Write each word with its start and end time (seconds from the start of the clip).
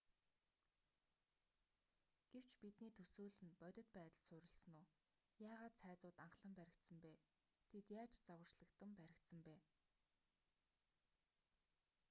гэвч 2.31 2.51
бидний 2.61 2.91
төсөөлөл 2.97 3.41
нь 3.47 3.57
бодит 3.61 3.87
байдал 3.97 4.23
суурилсан 4.27 4.73
үү? 4.81 4.87
яагаад 5.47 5.73
цайзууд 5.81 6.17
анхлан 6.25 6.53
баригдсан 6.59 6.97
бэ?тэд 7.05 7.85
яаж 7.99 8.11
загварчлагдан 8.27 8.91
баригдсан 8.99 9.39
бэ? 9.47 9.55